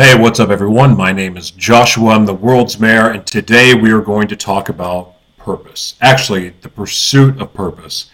[0.00, 0.96] Hey, what's up, everyone?
[0.96, 2.10] My name is Joshua.
[2.10, 5.96] I'm the world's mayor, and today we are going to talk about purpose.
[6.00, 8.08] Actually, the pursuit of purpose.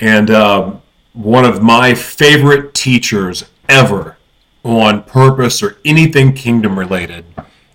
[0.00, 0.82] And um,
[1.12, 4.16] one of my favorite teachers ever
[4.64, 7.24] on purpose or anything kingdom related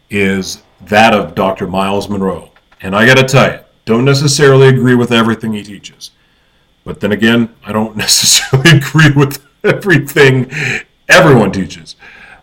[0.10, 1.66] is that of Dr.
[1.66, 2.52] Myles Munroe.
[2.82, 6.12] And I got to tell you, don't necessarily agree with everything he teaches.
[6.84, 10.52] But then again, I don't necessarily agree with everything
[11.08, 11.96] everyone teaches.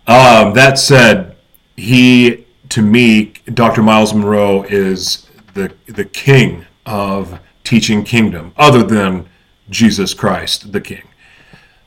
[0.07, 1.37] Um, that said,
[1.77, 3.82] he to me, Dr.
[3.82, 9.29] Myles Munroe is the the king of teaching kingdom, other than
[9.68, 11.03] Jesus Christ, the King.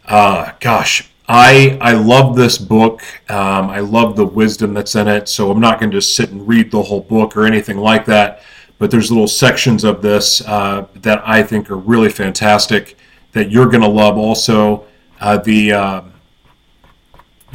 [0.06, 3.02] Uh, gosh, I I love this book.
[3.30, 5.28] Um, I love the wisdom that's in it.
[5.28, 8.06] So I'm not going to just sit and read the whole book or anything like
[8.06, 8.44] that.
[8.78, 12.98] But there's little sections of this uh, that I think are really fantastic
[13.32, 14.18] that you're going to love.
[14.18, 14.86] Also,
[15.20, 16.02] uh, the uh,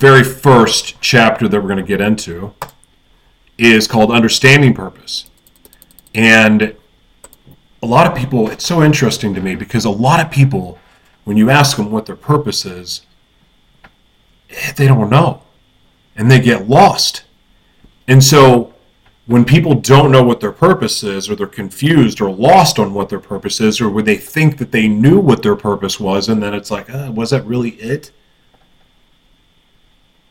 [0.00, 2.54] very first chapter that we're going to get into
[3.58, 5.28] is called Understanding Purpose.
[6.14, 6.74] And
[7.82, 10.78] a lot of people, it's so interesting to me because a lot of people,
[11.24, 13.02] when you ask them what their purpose is,
[14.76, 15.42] they don't know
[16.16, 17.24] and they get lost.
[18.08, 18.72] And so
[19.26, 23.10] when people don't know what their purpose is, or they're confused or lost on what
[23.10, 26.42] their purpose is, or when they think that they knew what their purpose was, and
[26.42, 28.12] then it's like, uh, was that really it?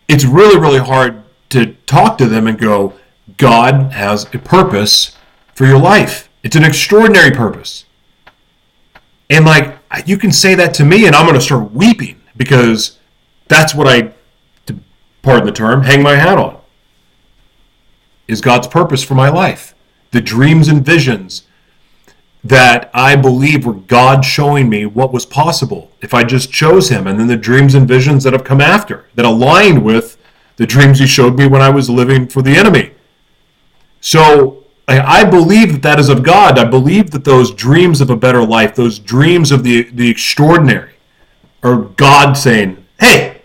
[0.10, 2.94] It's really, really hard to talk to them and go,
[3.38, 5.16] God has a purpose
[5.54, 6.30] for your life.
[6.44, 7.86] It's an extraordinary purpose.
[9.30, 12.98] And like, you can say that to me, and I'm going to start weeping because
[13.48, 14.14] that's what I,
[14.66, 14.80] to
[15.22, 16.60] pardon the term, hang my hat on.
[18.28, 19.76] Is God's purpose for my life.
[20.12, 21.44] The dreams and visions
[22.44, 27.08] that I believe were God showing me what was possible if I just chose Him,
[27.08, 30.18] and then the dreams and visions that have come after that aligned with
[30.56, 32.92] the dreams He showed me when I was living for the enemy.
[34.02, 36.58] So I believe that that is of God.
[36.58, 40.94] I believe that those dreams of a better life, those dreams of the, the extraordinary,
[41.62, 43.42] are God saying, Hey,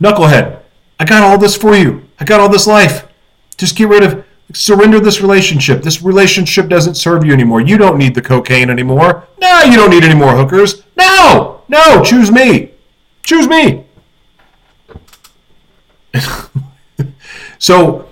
[0.00, 0.60] knucklehead,
[1.00, 2.06] I got all this for you.
[2.20, 3.08] I got all this life.
[3.56, 4.24] Just get rid of
[4.54, 5.82] surrender this relationship.
[5.82, 7.60] This relationship doesn't serve you anymore.
[7.60, 9.26] You don't need the cocaine anymore.
[9.40, 10.82] No, you don't need any more hookers.
[10.96, 12.70] No, no, choose me.
[13.22, 13.84] Choose me.
[17.58, 18.08] so,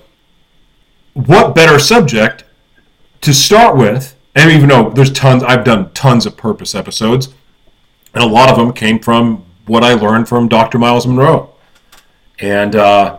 [1.15, 2.45] what better subject
[3.21, 4.19] to start with?
[4.35, 7.29] And even though there's tons, I've done tons of purpose episodes,
[8.15, 10.79] and a lot of them came from what I learned from Dr.
[10.79, 11.55] Myles Munroe,
[12.39, 13.19] And uh,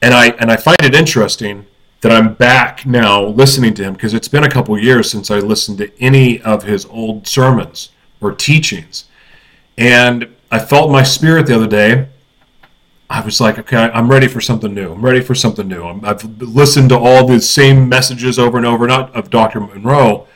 [0.00, 1.66] and I and I find it interesting
[2.06, 5.40] that I'm back now listening to him because it's been a couple years since I
[5.40, 7.90] listened to any of his old sermons
[8.20, 9.06] or teachings.
[9.76, 12.06] And I felt my spirit the other day.
[13.10, 14.92] I was like, okay, I'm ready for something new.
[14.92, 15.84] I'm ready for something new.
[15.84, 19.58] i have listened to all the same messages over and over, not of Dr.
[19.58, 20.28] Munroe,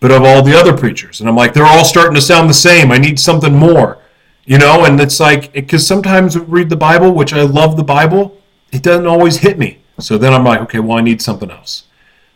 [0.00, 1.20] but of all the other preachers.
[1.20, 2.90] And I'm like, they're all starting to sound the same.
[2.90, 3.98] I need something more,
[4.44, 4.86] you know?
[4.86, 8.36] And it's like, because sometimes we read the Bible, which I love the Bible,
[8.72, 9.81] it doesn't always hit me.
[10.02, 11.84] So then I'm like, okay, well, I need something else.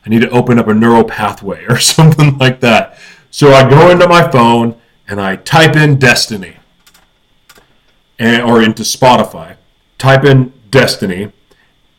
[0.04, 2.98] I need to open up a neural pathway or something like that.
[3.30, 6.56] So I go into my phone and I type in Destiny
[8.18, 9.56] and, or into Spotify,
[9.98, 11.32] type in Destiny,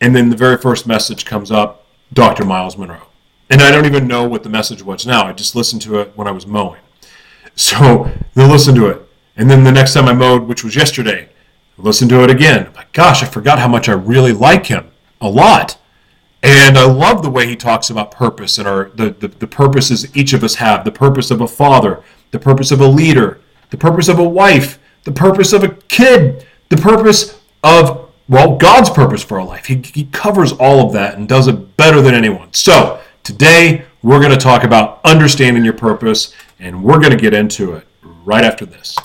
[0.00, 2.44] and then the very first message comes up Dr.
[2.44, 3.06] Myles Munroe.
[3.50, 5.26] And I don't even know what the message was now.
[5.26, 6.80] I just listened to it when I was mowing.
[7.56, 9.02] So they'll listen to it.
[9.36, 11.28] And then the next time I mowed, which was yesterday,
[11.78, 12.70] I listened to it again.
[12.74, 14.90] Like, gosh, I forgot how much I really like him
[15.20, 15.78] a lot.
[16.42, 20.16] And I love the way he talks about purpose and our the, the, the purposes
[20.16, 23.40] each of us have, the purpose of a father, the purpose of a leader,
[23.70, 28.90] the purpose of a wife, the purpose of a kid, the purpose of, well, God's
[28.90, 29.66] purpose for our life.
[29.66, 32.52] He, he covers all of that and does it better than anyone.
[32.52, 37.34] So today we're going to talk about understanding your purpose, and we're going to get
[37.34, 37.86] into it
[38.24, 38.96] right after this.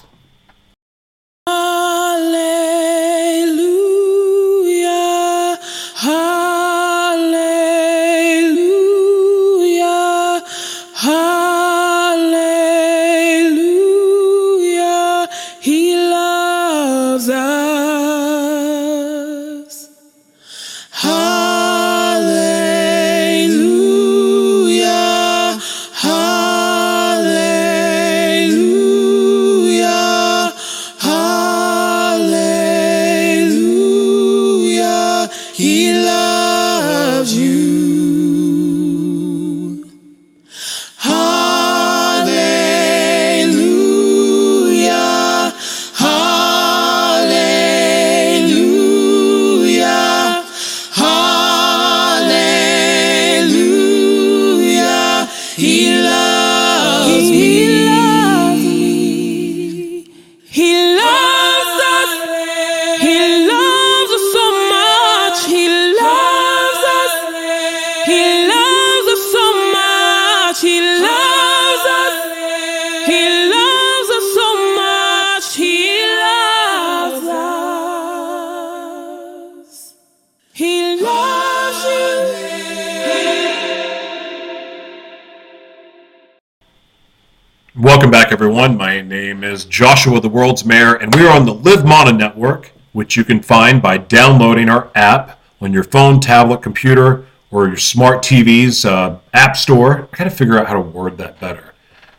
[88.33, 88.75] Everyone.
[88.75, 92.71] My name is Joshua, the world's mayor, and we are on the Live Mana Network,
[92.91, 97.77] which you can find by downloading our app on your phone, tablet, computer, or your
[97.77, 100.09] smart TV's uh, app store.
[100.11, 101.75] I got to figure out how to word that better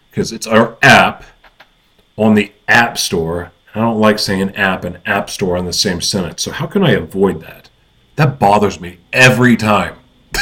[0.08, 1.24] because it's our app
[2.16, 3.50] on the app store.
[3.74, 6.42] I don't like saying app and app store in the same sentence.
[6.42, 7.70] So, how can I avoid that?
[8.14, 9.96] That bothers me every time.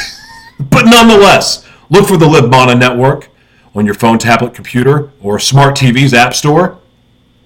[0.59, 3.29] but nonetheless, look for the Live Mana Network
[3.75, 6.79] on your phone, tablet, computer, or smart TV's app store.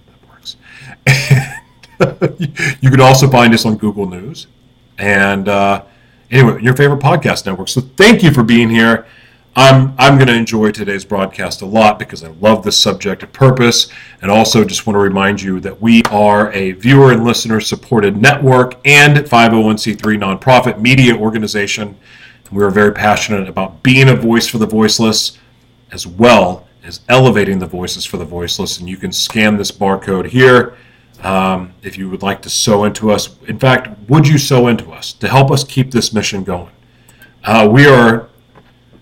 [0.07, 0.57] That works.
[2.81, 4.47] you can also find us on Google News
[4.97, 5.83] and uh,
[6.31, 7.69] anyway, your favorite podcast network.
[7.69, 9.05] So thank you for being here.
[9.55, 13.33] I'm I'm going to enjoy today's broadcast a lot because I love this subject of
[13.33, 13.87] purpose,
[14.21, 18.17] and also just want to remind you that we are a viewer and listener supported
[18.17, 21.97] network and 501c3 nonprofit media organization.
[22.51, 25.39] We are very passionate about being a voice for the voiceless
[25.91, 28.79] as well as elevating the voices for the voiceless.
[28.79, 30.77] And you can scan this barcode here
[31.21, 33.37] um, if you would like to sow into us.
[33.47, 36.71] In fact, would you sow into us to help us keep this mission going?
[37.43, 38.29] Uh, we are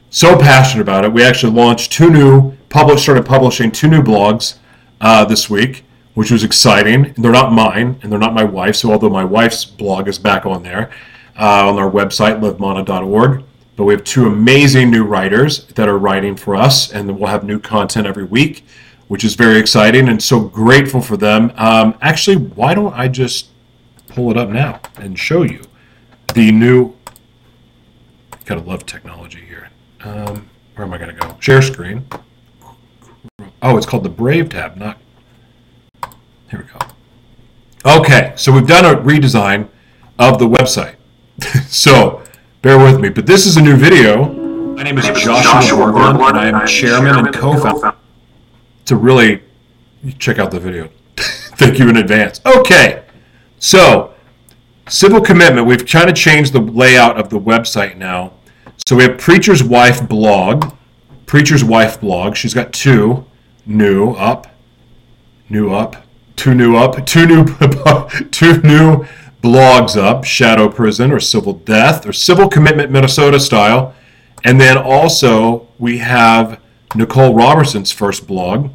[0.09, 1.11] so passionate about it.
[1.11, 4.57] We actually launched two new, published, started publishing two new blogs
[5.01, 5.83] uh, this week,
[6.13, 7.05] which was exciting.
[7.05, 8.79] And they're not mine, and they're not my wife's.
[8.79, 10.89] So although my wife's blog is back on there
[11.37, 13.43] uh, on our website, livemana.org,
[13.75, 17.44] but we have two amazing new writers that are writing for us, and we'll have
[17.44, 18.66] new content every week,
[19.07, 21.51] which is very exciting and so grateful for them.
[21.57, 23.50] Um, actually, why don't I just
[24.07, 25.62] pull it up now and show you
[26.33, 26.94] the new?
[28.45, 29.69] Gotta love technology here.
[30.01, 31.36] Um, where am I gonna go?
[31.39, 32.06] Share screen.
[33.62, 34.98] Oh, it's called the Brave tab, not.
[36.50, 38.00] Here we go.
[38.00, 39.68] Okay, so we've done a redesign
[40.18, 40.95] of the website.
[41.68, 42.24] so
[42.65, 43.09] bear with me.
[43.09, 44.33] But this is a new video.
[44.73, 47.94] My name is Joshua, Joshua Berglund, and I am chairman and co-founder.
[48.85, 49.44] To really
[50.17, 50.89] check out the video.
[51.15, 52.41] Thank you in advance.
[52.44, 53.03] Okay,
[53.59, 54.15] so
[54.89, 55.67] civil commitment.
[55.67, 58.33] We've kind of changed the layout of the website now.
[58.88, 60.73] So we have Preacher's Wife blog.
[61.27, 62.35] Preacher's Wife blog.
[62.35, 63.25] She's got two
[63.68, 64.47] new up,
[65.50, 66.03] new up,
[66.35, 67.45] two new up, two new
[68.31, 69.06] two new
[69.45, 73.94] blogs up Shadow Prison or Civil Death or Civil Commitment Minnesota style.
[74.44, 76.59] And then also we have
[76.95, 78.71] Nicole Robertson's first blog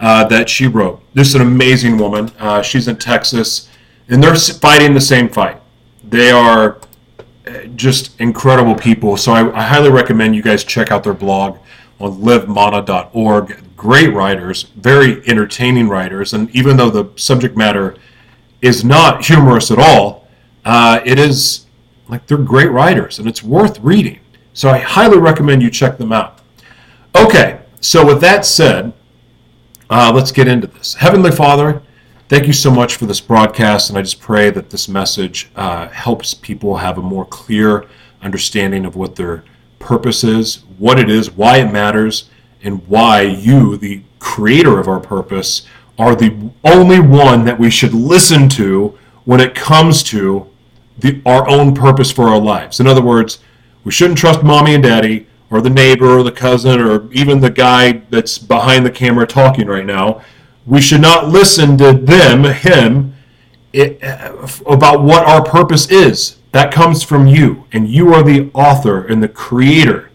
[0.00, 1.02] uh, that she wrote.
[1.14, 2.30] This is an amazing woman.
[2.38, 3.70] Uh, she's in Texas
[4.06, 5.62] and they're fighting the same fight.
[6.04, 6.78] They are
[7.46, 9.16] uh, just incredible people.
[9.16, 11.56] So I, I highly recommend you guys check out their blog
[11.98, 13.76] on livemana.org.
[13.78, 16.34] Great writers, very entertaining writers.
[16.34, 17.96] And even though the subject matter
[18.62, 20.26] is not humorous at all.
[20.64, 21.66] Uh, it is
[22.08, 24.20] like they're great writers and it's worth reading.
[24.54, 26.38] So I highly recommend you check them out.
[27.16, 28.92] Okay, so with that said,
[29.90, 30.94] uh, let's get into this.
[30.94, 31.82] Heavenly Father,
[32.28, 35.88] thank you so much for this broadcast, and I just pray that this message uh,
[35.88, 37.86] helps people have a more clear
[38.22, 39.44] understanding of what their
[39.78, 42.30] purpose is, what it is, why it matters,
[42.62, 45.66] and why you, the creator of our purpose,
[46.02, 50.50] are the only one that we should listen to when it comes to
[50.98, 52.80] the, our own purpose for our lives.
[52.80, 53.38] In other words,
[53.84, 57.50] we shouldn't trust mommy and daddy or the neighbor or the cousin or even the
[57.50, 60.22] guy that's behind the camera talking right now.
[60.66, 63.14] We should not listen to them, him,
[63.72, 66.38] it, uh, about what our purpose is.
[66.50, 70.10] That comes from you, and you are the author and the creator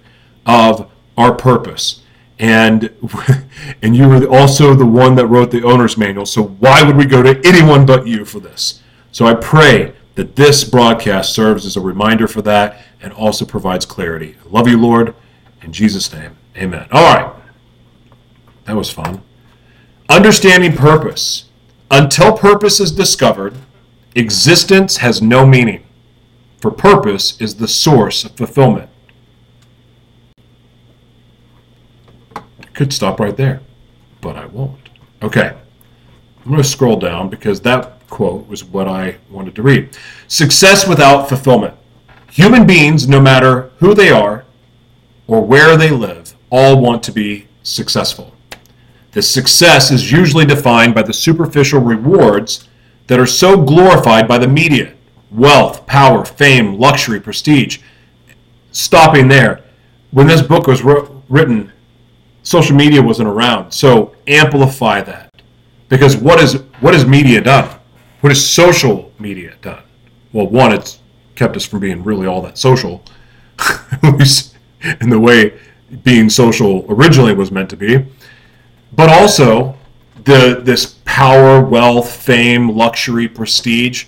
[0.45, 2.01] of our purpose
[2.39, 2.91] and
[3.81, 6.25] and you were also the one that wrote the owner's manual.
[6.25, 8.81] So why would we go to anyone but you for this?
[9.11, 13.85] So I pray that this broadcast serves as a reminder for that and also provides
[13.85, 14.35] clarity.
[14.43, 15.15] I love you, Lord.
[15.61, 16.87] In Jesus' name, amen.
[16.91, 17.33] All right.
[18.65, 19.21] That was fun.
[20.09, 21.45] Understanding purpose.
[21.89, 23.55] Until purpose is discovered,
[24.15, 25.85] existence has no meaning,
[26.59, 28.89] for purpose is the source of fulfillment.
[32.77, 33.61] Could stop right there,
[34.21, 34.89] but I won't.
[35.23, 39.97] Okay, I'm going to scroll down because that quote was what I wanted to read.
[40.27, 41.73] Success without fulfillment.
[42.29, 44.45] Human beings, no matter who they are
[45.25, 48.35] or where they live, all want to be successful.
[49.13, 52.69] The success is usually defined by the superficial rewards
[53.07, 54.93] that are so glorified by the media
[55.31, 57.79] wealth, power, fame, luxury, prestige.
[58.71, 59.63] Stopping there.
[60.11, 61.71] When this book was written,
[62.47, 63.71] social media wasn't around.
[63.71, 65.41] So amplify that.
[65.89, 67.77] Because what is what has media done?
[68.21, 69.83] What has social media done?
[70.31, 70.99] Well, one, it's
[71.35, 73.03] kept us from being really all that social,
[75.01, 75.59] in the way
[76.03, 78.05] being social originally was meant to be.
[78.93, 79.75] But also,
[80.23, 84.05] the this power, wealth, fame, luxury, prestige.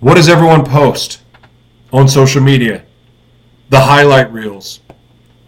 [0.00, 1.20] What does everyone post
[1.92, 2.84] on social media?
[3.68, 4.80] The highlight reels,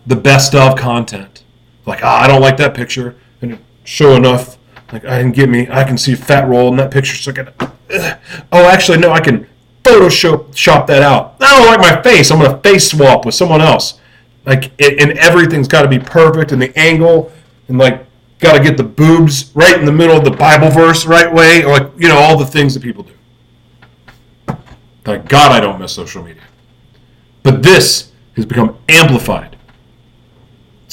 [0.06, 1.41] the best of content.
[1.86, 4.58] Like, ah, I don't like that picture, and show enough.
[4.92, 7.16] Like, I can get me, I can see fat roll in that picture.
[7.16, 7.48] So I can,
[8.52, 9.46] oh, actually, no, I can
[9.82, 11.36] Photoshop shop that out.
[11.40, 12.30] I don't like my face.
[12.30, 14.00] I'm gonna face swap with someone else.
[14.44, 17.32] Like, it, and everything's got to be perfect, and the angle,
[17.68, 18.06] and like,
[18.38, 21.64] got to get the boobs right in the middle of the Bible verse right way,
[21.64, 24.56] or like, you know, all the things that people do.
[25.04, 26.42] Thank God, I don't miss social media.
[27.42, 29.51] But this has become amplified.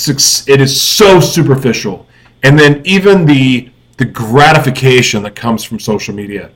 [0.08, 2.08] It is so superficial,
[2.44, 6.52] and then even the the gratification that comes from social media.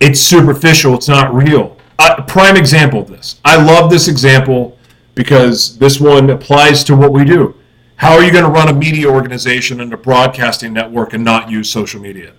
[0.00, 0.94] It's superficial.
[0.94, 1.76] It's not real.
[1.98, 3.38] A prime example of this.
[3.44, 4.78] I love this example
[5.14, 7.54] because this one applies to what we do.
[7.96, 11.50] How are you going to run a media organization and a broadcasting network and not
[11.50, 12.32] use social media?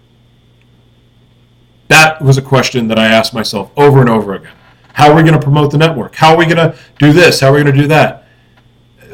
[1.90, 4.56] That was a question that I asked myself over and over again.
[4.94, 6.16] How are we going to promote the network?
[6.16, 7.42] How are we going to do this?
[7.42, 8.21] How are we going to do that?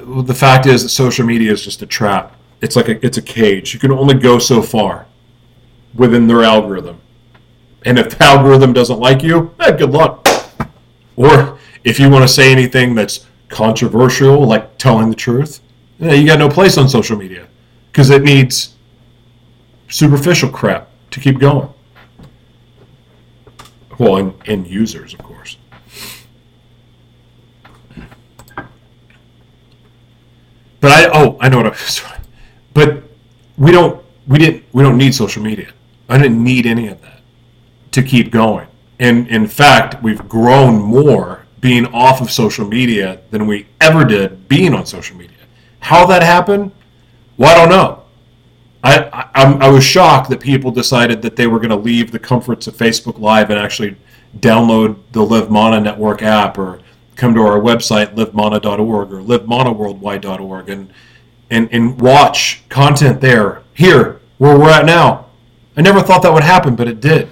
[0.07, 2.33] The fact is that social media is just a trap.
[2.61, 3.73] It's like a, it's a cage.
[3.73, 5.05] You can only go so far
[5.93, 7.01] within their algorithm.
[7.83, 10.25] And if the algorithm doesn't like you, eh, good luck.
[11.17, 15.59] Or if you want to say anything that's controversial, like telling the truth,
[15.99, 17.47] yeah, you got no place on social media
[17.91, 18.75] because it needs
[19.89, 21.69] superficial crap to keep going.
[23.97, 25.57] Well, and, and users, of course.
[30.79, 32.01] But I oh I know what I was.
[32.73, 33.01] But
[33.57, 35.71] we don't we didn't we don't need social media.
[36.09, 37.21] I didn't need any of that
[37.91, 38.67] to keep going.
[38.99, 44.47] And in fact, we've grown more being off of social media than we ever did
[44.47, 45.37] being on social media.
[45.79, 46.71] How that happened?
[47.37, 48.03] Well, I don't know.
[48.83, 52.19] I, I, I was shocked that people decided that they were going to leave the
[52.19, 53.95] comforts of Facebook Live and actually
[54.39, 56.79] download the Live Mana Network app or
[57.17, 60.93] come to our website, livemana.org or livemanaworldwide.org and,
[61.49, 65.25] and, and watch content there, here, where we're at now.
[65.75, 67.29] I never thought that would happen, but it did.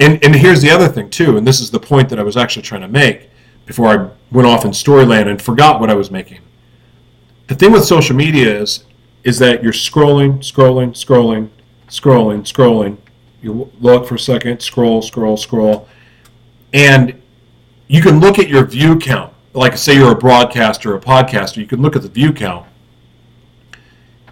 [0.00, 2.36] And, and here's the other thing, too, and this is the point that I was
[2.36, 3.30] actually trying to make
[3.66, 6.40] before I went off in Storyland and forgot what I was making
[7.48, 8.84] the thing with social media is
[9.24, 11.48] is that you're scrolling, scrolling, scrolling,
[11.88, 12.96] scrolling, scrolling.
[13.42, 15.88] You look for a second, scroll, scroll, scroll,
[16.72, 17.20] and
[17.88, 19.32] you can look at your view count.
[19.54, 22.66] Like say you're a broadcaster a podcaster, you can look at the view count,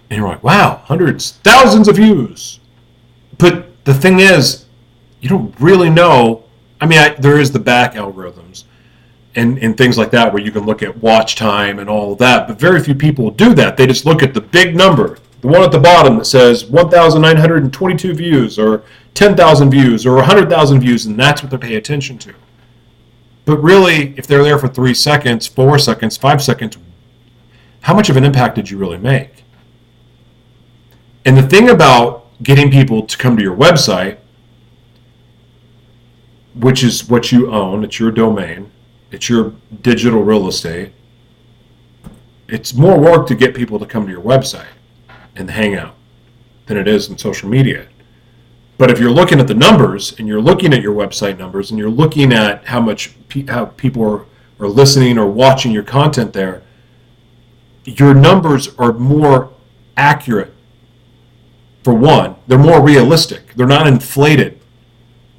[0.09, 2.59] and you're like, wow, hundreds, thousands of views.
[3.37, 4.65] But the thing is,
[5.19, 6.43] you don't really know.
[6.79, 8.63] I mean, I, there is the back algorithms,
[9.35, 12.19] and, and things like that where you can look at watch time and all of
[12.19, 12.47] that.
[12.47, 13.75] But very few people do that.
[13.75, 18.13] They just look at the big number, the one at the bottom that says 1,922
[18.13, 18.83] views or
[19.15, 22.33] 10,000 views or 100,000 views, and that's what they pay attention to.
[23.47, 26.77] But really, if they're there for three seconds, four seconds, five seconds,
[27.79, 29.45] how much of an impact did you really make?
[31.23, 34.17] And the thing about getting people to come to your website,
[36.55, 38.69] which is what you own, it's your domain,
[39.11, 40.91] it's your digital real estate.
[42.49, 44.75] It's more work to get people to come to your website
[45.37, 45.95] and hang out
[46.65, 47.87] than it is in social media.
[48.77, 51.79] But if you're looking at the numbers and you're looking at your website numbers and
[51.79, 54.25] you're looking at how much pe- how people are,
[54.59, 56.61] are listening or watching your content there,
[57.85, 59.51] your numbers are more
[59.95, 60.53] accurate.
[61.83, 63.53] For one, they're more realistic.
[63.55, 64.59] They're not inflated.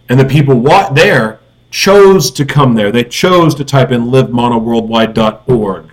[0.08, 0.60] And the people
[0.92, 1.40] there
[1.70, 2.90] chose to come there.
[2.90, 5.90] They chose to type in livemanaworldwide.org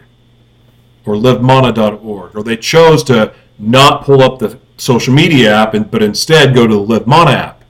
[1.05, 6.03] or livemana.org, or they chose to not pull up the social media app, and, but
[6.03, 7.63] instead go to the Live Mana app.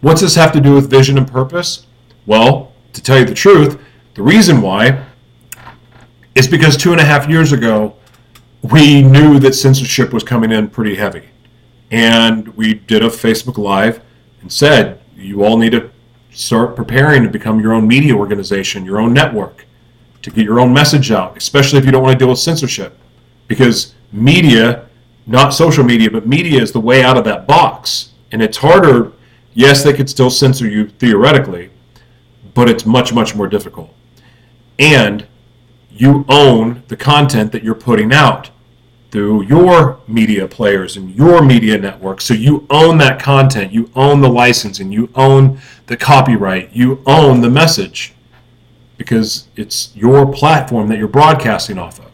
[0.00, 1.86] What's this have to do with vision and purpose?
[2.26, 3.80] Well, to tell you the truth,
[4.14, 5.04] the reason why
[6.34, 7.96] is because two and a half years ago,
[8.62, 11.28] we knew that censorship was coming in pretty heavy.
[11.90, 14.00] And we did a Facebook Live
[14.40, 15.90] and said, you all need to
[16.30, 19.66] start preparing to become your own media organization, your own network,
[20.22, 22.98] to get your own message out, especially if you don't want to deal with censorship.
[23.46, 24.86] Because media,
[25.26, 28.10] not social media, but media is the way out of that box.
[28.30, 29.12] And it's harder.
[29.52, 31.70] Yes, they could still censor you theoretically,
[32.54, 33.94] but it's much, much more difficult.
[34.78, 35.26] And
[35.90, 38.50] you own the content that you're putting out
[39.14, 42.20] through your media players and your media network.
[42.20, 47.40] So you own that content, you own the licensing, you own the copyright, you own
[47.40, 48.12] the message
[48.96, 52.10] because it's your platform that you're broadcasting off of.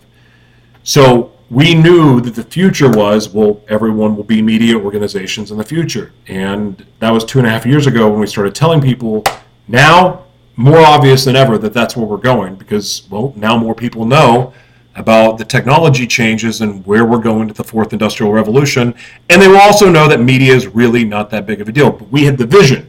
[0.83, 5.65] So we knew that the future was well, everyone will be media organizations in the
[5.65, 6.13] future.
[6.29, 9.25] And that was two and a half years ago when we started telling people.
[9.67, 14.05] Now, more obvious than ever that that's where we're going because, well, now more people
[14.05, 14.53] know
[14.95, 18.95] about the technology changes and where we're going to the fourth industrial revolution.
[19.29, 21.91] And they will also know that media is really not that big of a deal.
[21.91, 22.89] But we had the vision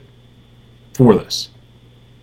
[0.94, 1.50] for this.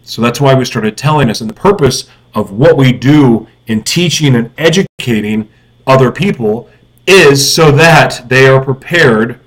[0.03, 1.41] So that's why we started telling us.
[1.41, 5.49] And the purpose of what we do in teaching and educating
[5.89, 6.69] other people
[7.07, 9.41] is so that they are prepared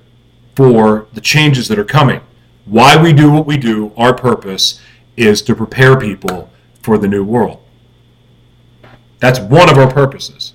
[0.56, 2.20] for the changes that are coming.
[2.66, 4.80] Why we do what we do, our purpose
[5.16, 6.50] is to prepare people
[6.82, 7.62] for the new world.
[9.20, 10.54] That's one of our purposes.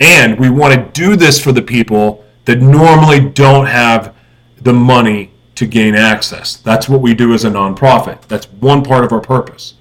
[0.00, 4.14] And we want to do this for the people that normally don't have
[4.60, 6.56] the money to gain access.
[6.56, 8.22] That's what we do as a nonprofit.
[8.22, 9.74] That's one part of our purpose.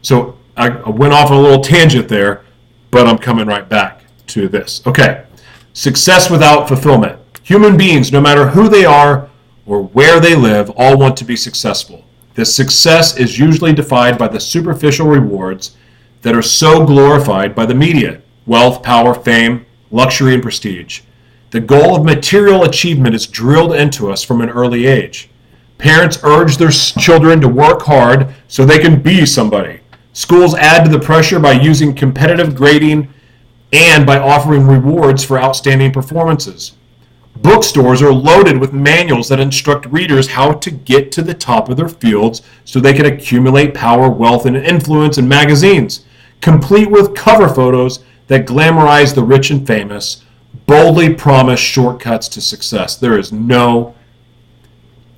[0.00, 2.44] So I, went off on a little tangent there,
[2.90, 4.82] but I'm coming right back to this.
[4.86, 5.24] Okay.
[5.72, 7.18] Success without fulfillment.
[7.42, 9.28] Human beings, no matter who they are
[9.66, 12.04] or where they live, all want to be successful.
[12.34, 15.76] This success is usually defined by the superficial rewards
[16.22, 21.00] that are so glorified by the media wealth, power, fame, luxury, and prestige.
[21.50, 25.30] The goal of material achievement is drilled into us from an early age.
[25.78, 29.80] Parents urge their children to work hard so they can be somebody.
[30.12, 33.08] Schools add to the pressure by using competitive grading
[33.74, 36.72] and by offering rewards for outstanding performances.
[37.36, 41.76] Bookstores are loaded with manuals that instruct readers how to get to the top of
[41.76, 46.04] their fields so they can accumulate power, wealth, and influence in magazines
[46.44, 50.22] complete with cover photos that glamorize the rich and famous,
[50.66, 52.96] boldly promise shortcuts to success.
[52.96, 53.94] There is no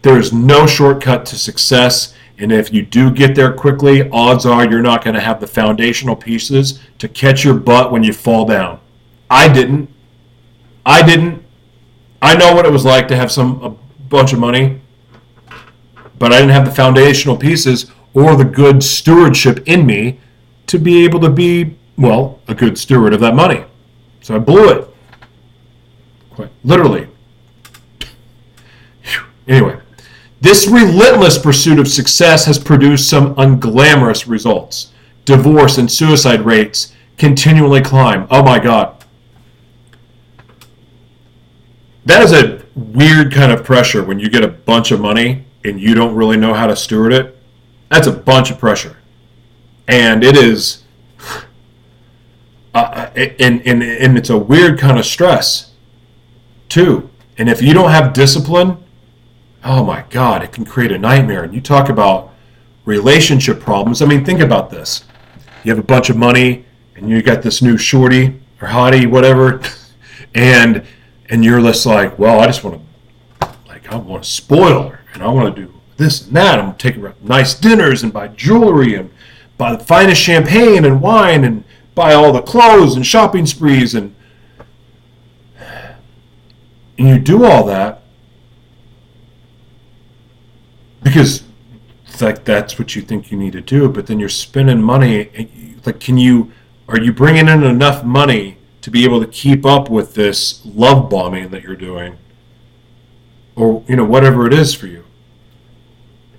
[0.03, 4.69] there is no shortcut to success, and if you do get there quickly, odds are
[4.69, 8.45] you're not going to have the foundational pieces to catch your butt when you fall
[8.45, 8.81] down.
[9.31, 9.89] I didn't.
[10.85, 11.43] I didn't.
[12.21, 13.71] I know what it was like to have some a
[14.09, 14.81] bunch of money,
[16.19, 20.19] but I didn't have the foundational pieces or the good stewardship in me
[20.67, 23.65] to be able to be, well, a good steward of that money.
[24.23, 24.89] So I blew it.
[26.31, 27.09] Quite literally.
[29.49, 29.79] Anyway,
[30.41, 34.93] this relentless pursuit of success has produced some unglamorous results.
[35.25, 38.27] Divorce and suicide rates continually climb.
[38.31, 39.05] Oh my God.
[42.05, 45.81] That is a weird kind of pressure when you get a bunch of money and
[45.81, 47.39] you don't really know how to steward it.
[47.89, 48.97] That's a bunch of pressure
[49.89, 50.85] and it is,
[52.75, 55.73] uh, and, and, and it's a weird kind of stress,
[56.69, 57.11] too.
[57.39, 58.83] And if you don't have discipline,
[59.67, 61.43] oh my God, it can create a nightmare.
[61.43, 62.33] And you talk about
[62.85, 64.01] relationship problems.
[64.01, 65.05] I mean, think about this.
[65.65, 69.61] You have a bunch of money, and you got this new shorty or hottie, whatever,
[70.35, 70.85] and
[71.29, 72.81] and you're just like, well, I just want
[73.41, 76.61] to, like, I want to spoil her, and I want to do this and that.
[76.61, 79.11] I'm take her nice dinners and buy jewelry and
[79.59, 81.65] buy the finest champagne and wine and
[81.97, 84.15] buy all the clothes and shopping sprees and
[85.59, 88.03] and you do all that
[91.07, 91.45] because
[92.21, 95.49] like that's what you think you need to do but then you're spending money
[95.85, 96.51] like can you
[96.89, 101.11] are you bringing in enough money to be able to keep up with this love
[101.11, 102.17] bombing that you're doing?
[103.57, 105.05] Or you know whatever it is for you.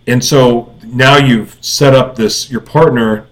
[0.05, 3.27] And so now you've set up this your partner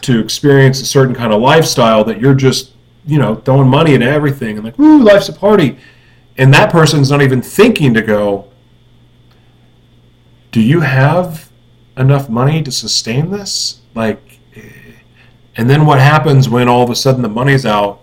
[0.00, 2.72] to experience a certain kind of lifestyle that you're just
[3.06, 5.78] you know throwing money into everything and like ooh life's a party.
[6.36, 8.47] And that person's not even thinking to go
[10.50, 11.50] do you have
[11.96, 14.38] enough money to sustain this like
[15.56, 18.00] and then what happens when all of a sudden the money's out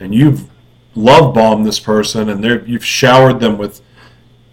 [0.00, 0.48] and you've
[0.94, 3.80] love bombed this person and you've showered them with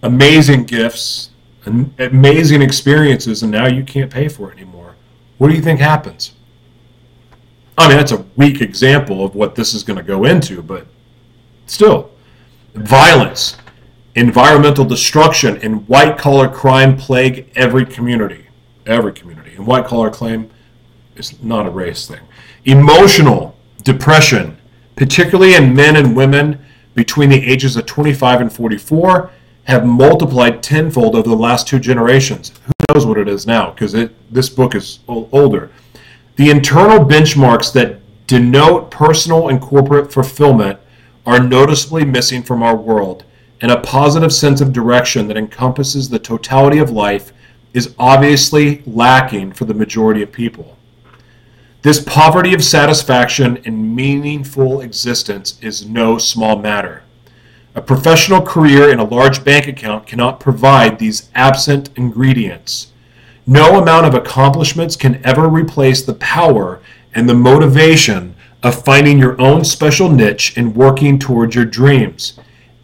[0.03, 1.29] amazing gifts
[1.65, 4.95] and amazing experiences, and now you can't pay for it anymore.
[5.37, 6.33] What do you think happens?
[7.77, 10.87] I mean, that's a weak example of what this is going to go into, but
[11.67, 12.11] still,
[12.73, 13.57] violence,
[14.15, 18.47] environmental destruction, and white collar crime plague every community.
[18.85, 19.53] Every community.
[19.55, 20.49] And white collar crime
[21.15, 22.21] is not a race thing.
[22.65, 24.57] Emotional depression,
[24.95, 29.31] particularly in men and women between the ages of 25 and 44,
[29.63, 32.51] have multiplied tenfold over the last two generations.
[32.65, 33.71] Who knows what it is now?
[33.71, 33.95] Because
[34.29, 35.71] this book is older.
[36.35, 40.79] The internal benchmarks that denote personal and corporate fulfillment
[41.25, 43.23] are noticeably missing from our world,
[43.61, 47.31] and a positive sense of direction that encompasses the totality of life
[47.73, 50.77] is obviously lacking for the majority of people.
[51.83, 57.03] This poverty of satisfaction and meaningful existence is no small matter.
[57.73, 62.91] A professional career and a large bank account cannot provide these absent ingredients.
[63.47, 66.81] No amount of accomplishments can ever replace the power
[67.15, 72.39] and the motivation of finding your own special niche and working towards your dreams.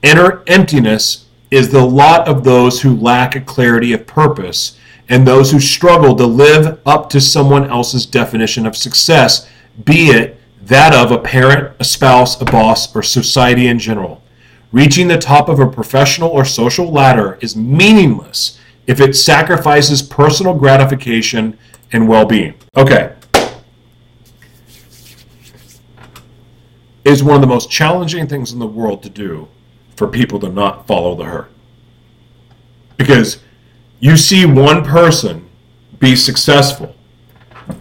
[0.08, 5.52] Inner emptiness is the lot of those who lack a clarity of purpose and those
[5.52, 9.50] who struggle to live up to someone else's definition of success,
[9.84, 14.24] be it that of a parent, a spouse, a boss, or society in general.
[14.72, 20.54] Reaching the top of a professional or social ladder is meaningless if it sacrifices personal
[20.54, 21.60] gratification
[21.92, 22.54] and well being.
[22.78, 23.14] Okay.
[27.04, 29.50] Is one of the most challenging things in the world to do
[29.98, 31.50] for people to not follow the herd.
[32.96, 33.40] Because
[34.00, 35.50] you see one person
[36.00, 36.96] be successful,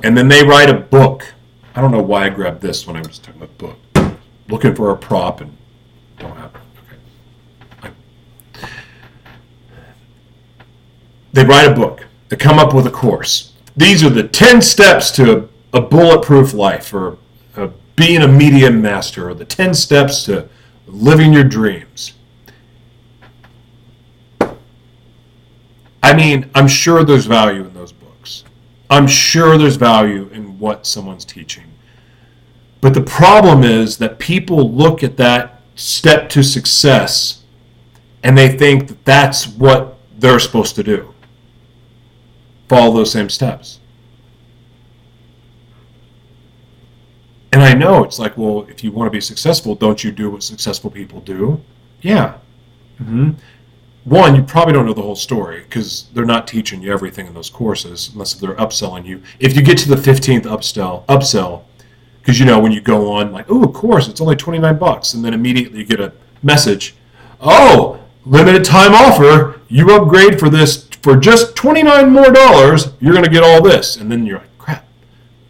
[0.03, 1.35] and then they write a book.
[1.75, 3.79] I don't know why I grabbed this when I was talking about book.
[4.49, 5.55] Looking for a prop and
[6.19, 7.85] don't have it.
[8.59, 8.73] Okay.
[11.35, 12.07] They write a book.
[12.29, 13.53] They come up with a course.
[13.77, 17.19] These are the 10 steps to a, a bulletproof life or
[17.57, 20.49] a, being a media master or the 10 steps to
[20.87, 22.14] living your dreams.
[26.03, 28.44] I mean, I'm sure there's value in those books.
[28.88, 31.64] I'm sure there's value in what someone's teaching.
[32.81, 37.42] But the problem is that people look at that step to success
[38.22, 41.12] and they think that that's what they're supposed to do.
[42.68, 43.81] Follow those same steps.
[47.57, 50.31] And I know it's like, well, if you want to be successful, don't you do
[50.31, 51.61] what successful people do?
[52.03, 52.35] Yeah.
[53.01, 53.31] Mm-hmm
[54.07, 57.35] one, you probably don't know the whole story because they're not teaching you everything in
[57.35, 59.21] those courses unless they're upselling you.
[59.40, 61.64] If you get to the 15th upsell, upsell,
[62.21, 65.14] because you know when you go on like, oh, of course, it's only 29 bucks,
[65.14, 66.12] and then immediately you get a
[66.45, 66.95] message,
[67.40, 73.25] oh, limited time offer, you upgrade for this for just 29 more dollars, you're going
[73.25, 74.87] to get all this, and then you're like, crap,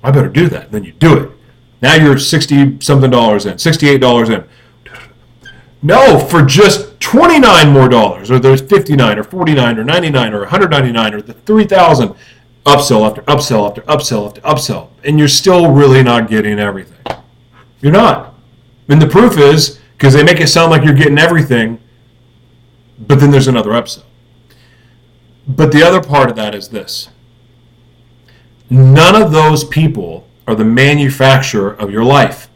[0.02, 0.64] I better do that.
[0.64, 1.30] And then you do it.
[1.86, 4.44] Now you're 60 something dollars in, 68 dollars in.
[5.82, 11.14] No, for just 29 more dollars, or there's 59 or 49 or 99 or 199
[11.14, 12.12] or the 3000
[12.64, 16.98] upsell after upsell after upsell after upsell, and you're still really not getting everything.
[17.80, 18.34] You're not.
[18.88, 21.80] And the proof is because they make it sound like you're getting everything,
[22.98, 24.02] but then there's another upsell.
[25.46, 27.10] But the other part of that is this
[28.68, 32.48] none of those people are the manufacturer of your life.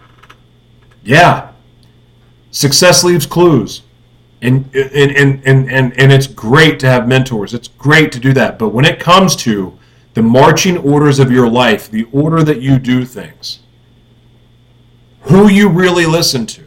[1.03, 1.51] Yeah,
[2.51, 3.83] Success leaves clues.
[4.43, 7.55] And, and, and, and, and, and it's great to have mentors.
[7.55, 8.59] It's great to do that.
[8.59, 9.79] But when it comes to
[10.15, 13.61] the marching orders of your life, the order that you do things,
[15.23, 16.65] who you really listen to,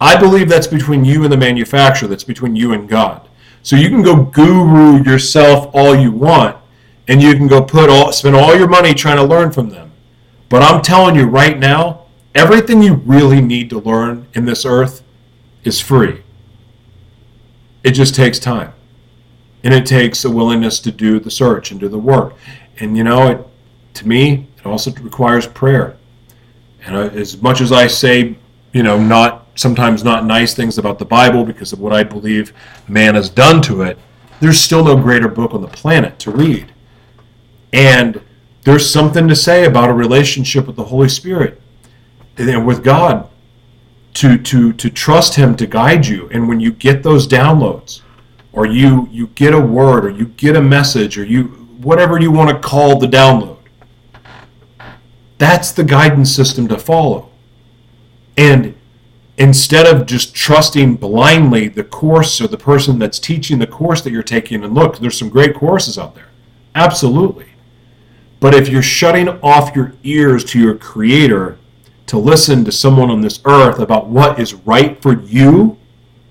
[0.00, 3.28] I believe that's between you and the manufacturer, that's between you and God.
[3.62, 6.56] So you can go guru yourself all you want,
[7.08, 9.85] and you can go put all spend all your money trying to learn from them.
[10.48, 12.06] But I'm telling you right now,
[12.36, 15.02] Everything you really need to learn in this earth
[15.64, 16.22] is free.
[17.82, 18.74] It just takes time.
[19.64, 22.34] And it takes a willingness to do the search and do the work.
[22.78, 23.46] And you know, it,
[23.94, 25.96] to me, it also requires prayer.
[26.84, 28.36] And as much as I say,
[28.74, 32.52] you know, not sometimes not nice things about the Bible because of what I believe
[32.86, 33.98] man has done to it,
[34.40, 36.70] there's still no greater book on the planet to read.
[37.72, 38.20] And
[38.66, 41.62] there's something to say about a relationship with the Holy Spirit
[42.36, 43.30] and with God
[44.14, 46.28] to to to trust him to guide you.
[46.32, 48.00] And when you get those downloads
[48.52, 51.44] or you you get a word or you get a message or you
[51.80, 53.58] whatever you want to call the download
[55.38, 57.30] that's the guidance system to follow.
[58.36, 58.74] And
[59.38, 64.10] instead of just trusting blindly the course or the person that's teaching the course that
[64.10, 66.30] you're taking and look there's some great courses out there.
[66.74, 67.46] Absolutely
[68.40, 71.58] but if you're shutting off your ears to your creator
[72.06, 75.78] to listen to someone on this earth about what is right for you,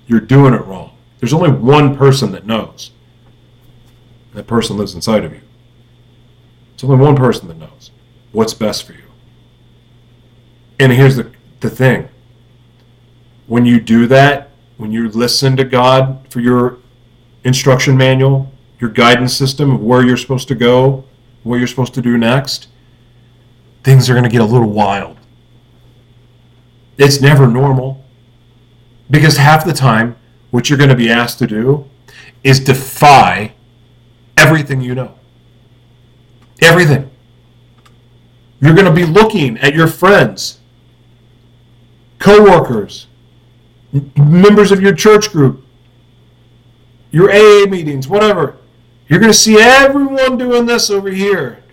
[0.07, 0.95] you're doing it wrong.
[1.19, 2.91] There's only one person that knows.
[4.33, 5.41] That person lives inside of you.
[6.71, 7.91] There's only one person that knows
[8.31, 8.99] what's best for you.
[10.79, 12.09] And here's the, the thing
[13.47, 16.79] when you do that, when you listen to God for your
[17.43, 21.05] instruction manual, your guidance system of where you're supposed to go,
[21.45, 22.67] what you're supposed to do next,
[23.83, 25.15] things are going to get a little wild.
[26.97, 28.03] It's never normal.
[29.11, 30.15] Because half the time,
[30.49, 31.87] what you're going to be asked to do
[32.43, 33.53] is defy
[34.35, 35.13] everything you know.
[36.63, 37.11] Everything.
[38.59, 40.59] You're going to be looking at your friends,
[42.17, 43.05] coworkers,
[44.17, 45.63] members of your church group,
[47.11, 48.57] your AA meetings, whatever.
[49.07, 51.63] You're going to see everyone doing this over here.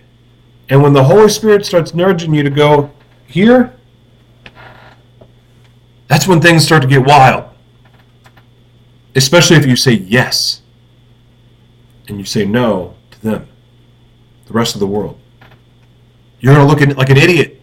[0.69, 2.91] And when the Holy Spirit starts nudging you to go
[3.25, 3.75] here,
[6.07, 7.45] that's when things start to get wild.
[9.15, 10.61] Especially if you say yes
[12.07, 13.47] and you say no to them,
[14.45, 15.19] the rest of the world.
[16.39, 17.61] You're going to look like an idiot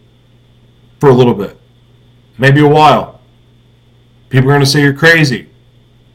[0.98, 1.58] for a little bit,
[2.38, 3.20] maybe a while.
[4.30, 5.48] People are going to say you're crazy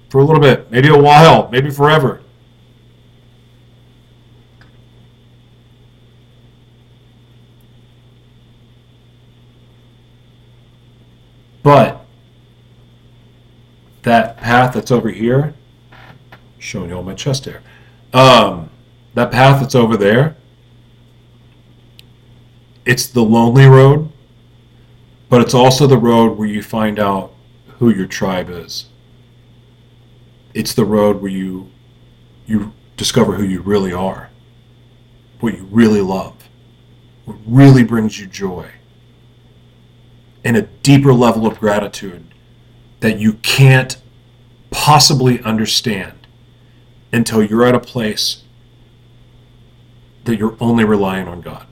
[0.10, 2.22] for a little bit, maybe a while, maybe forever.
[11.66, 12.06] But
[14.04, 15.56] that path that's over here,
[16.60, 17.64] showing you all my chest hair,
[18.14, 18.70] um,
[19.16, 20.36] that path that's over there,
[22.86, 24.12] it's the lonely road,
[25.28, 27.34] but it's also the road where you find out
[27.80, 28.86] who your tribe is.
[30.54, 31.72] It's the road where you
[32.46, 34.30] you discover who you really are,
[35.40, 36.48] what you really love,
[37.26, 38.70] what really brings you joy,
[40.46, 42.24] and a deeper level of gratitude
[43.00, 43.98] that you can't
[44.70, 46.28] possibly understand
[47.12, 48.44] until you're at a place
[50.26, 51.66] that you're only relying on God.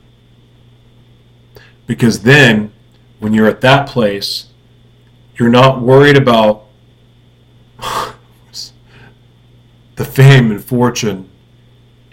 [1.86, 2.73] Because then,
[3.19, 4.47] when you're at that place,
[5.36, 6.65] you're not worried about
[9.95, 11.29] the fame and fortune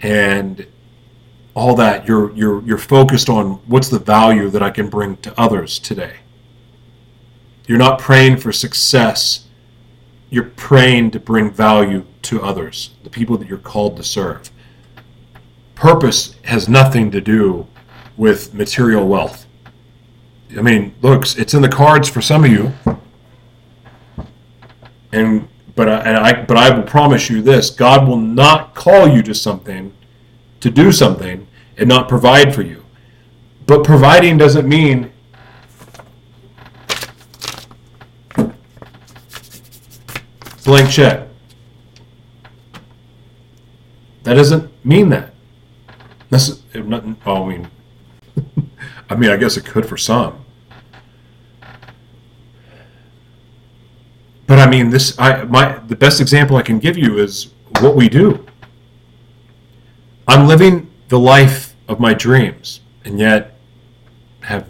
[0.01, 0.67] and
[1.53, 2.07] all that.
[2.07, 6.20] You're you're you're focused on what's the value that I can bring to others today.
[7.67, 9.47] You're not praying for success.
[10.29, 14.49] You're praying to bring value to others, the people that you're called to serve.
[15.75, 17.67] Purpose has nothing to do
[18.17, 19.45] with material wealth.
[20.57, 22.73] I mean, looks, it's in the cards for some of you.
[25.11, 29.07] And but I, and I but I will promise you this: God will not call
[29.07, 29.93] you to something,
[30.59, 31.47] to do something,
[31.77, 32.85] and not provide for you.
[33.65, 35.11] But providing doesn't mean
[40.63, 41.27] blank check.
[44.23, 45.33] That doesn't mean that.
[46.29, 47.67] This not, oh, I mean,
[49.09, 50.45] I mean, I guess it could for some.
[54.47, 57.95] But I mean, this I my the best example I can give you is what
[57.95, 58.45] we do.
[60.27, 63.57] I'm living the life of my dreams, and yet
[64.41, 64.67] have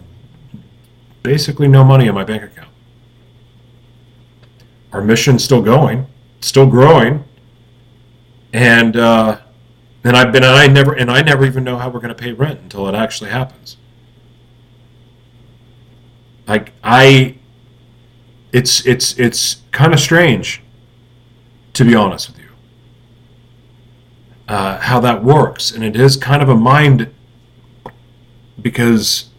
[1.22, 2.61] basically no money in my bank account
[4.92, 6.06] our mission's still going,
[6.40, 7.24] still growing,
[8.52, 9.38] and uh,
[10.04, 12.22] and I've been and I never and I never even know how we're going to
[12.22, 13.76] pay rent until it actually happens.
[16.46, 17.36] Like I,
[18.52, 20.62] it's it's it's kind of strange,
[21.74, 22.48] to be honest with you.
[24.48, 27.12] Uh, how that works, and it is kind of a mind
[28.60, 29.30] because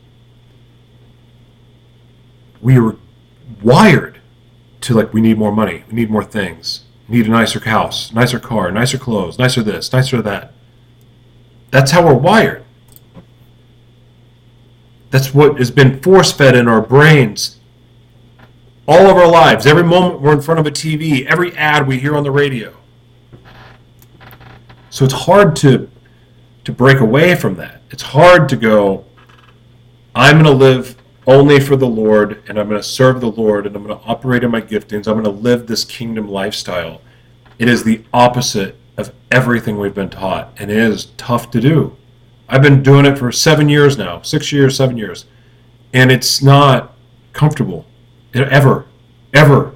[2.61, 2.97] we were
[3.61, 4.12] wired
[4.83, 8.13] to like we need more money, we need more things, we need a nicer house,
[8.13, 10.53] nicer car, nicer clothes, nicer this, nicer that.
[11.71, 12.63] That's how we're wired.
[15.09, 17.59] That's what has been force fed in our brains
[18.87, 19.65] all of our lives.
[19.65, 22.75] Every moment we're in front of a TV, every ad we hear on the radio.
[24.89, 25.89] So it's hard to
[26.65, 27.81] to break away from that.
[27.91, 29.05] It's hard to go
[30.15, 33.65] I'm going to live only for the Lord, and I'm going to serve the Lord,
[33.65, 35.07] and I'm going to operate in my giftings.
[35.07, 37.01] I'm going to live this kingdom lifestyle.
[37.59, 41.95] It is the opposite of everything we've been taught, and it is tough to do.
[42.49, 45.25] I've been doing it for seven years now, six years, seven years,
[45.93, 46.93] and it's not
[47.31, 47.85] comfortable
[48.33, 48.85] ever,
[49.33, 49.75] ever.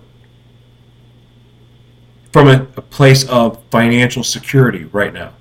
[2.33, 5.33] From a, a place of financial security right now.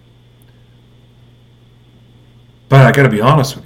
[2.69, 3.66] But I got to be honest with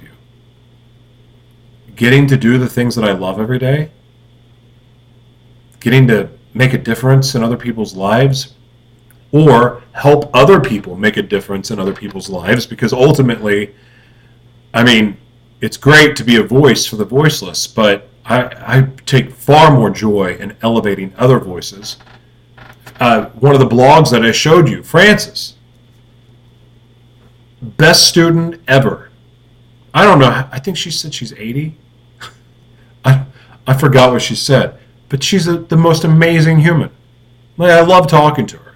[2.01, 3.91] getting to do the things that I love every day,
[5.79, 8.55] getting to make a difference in other people's lives,
[9.31, 13.75] or help other people make a difference in other people's lives, because ultimately,
[14.73, 15.15] I mean,
[15.61, 19.91] it's great to be a voice for the voiceless, but I, I take far more
[19.91, 21.97] joy in elevating other voices.
[22.99, 25.53] Uh, one of the blogs that I showed you, Frances,
[27.61, 29.11] best student ever.
[29.93, 30.47] I don't know.
[30.51, 31.77] I think she said she's 80.
[33.03, 33.25] I,
[33.67, 36.89] I forgot what she said, but she's a, the most amazing human.
[37.57, 38.75] Like, I love talking to her.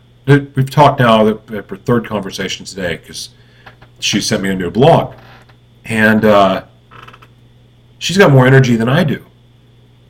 [0.56, 3.30] We've talked now at our third conversation today because
[4.00, 5.16] she sent me a new blog,
[5.86, 6.66] and uh,
[8.00, 9.26] she's got more energy than I do.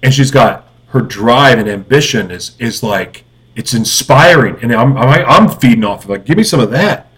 [0.01, 3.25] And she's got her drive and ambition is is like
[3.56, 7.12] it's inspiring and I'm I'm, feeding off of like give me some of that.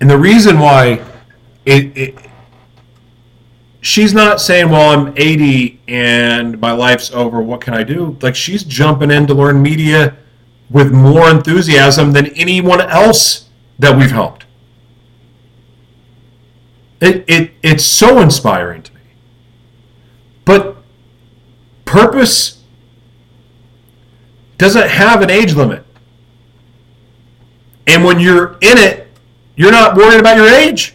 [0.00, 1.04] And the reason why
[1.64, 2.23] it, it
[3.84, 7.40] she's not saying, "Well, I'm 80 and my life's over.
[7.40, 10.16] What can I do?" Like she's jumping in to learn media
[10.70, 14.46] with more enthusiasm than anyone else that we've helped.
[17.00, 19.00] It, it it's so inspiring to me.
[20.44, 20.78] But
[21.84, 22.62] purpose
[24.56, 25.84] doesn't have an age limit.
[27.86, 29.08] And when you're in it,
[29.56, 30.93] you're not worried about your age.